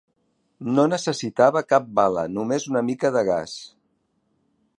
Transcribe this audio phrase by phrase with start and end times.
[0.77, 3.59] No necessitava cap bala, només una mica de gas.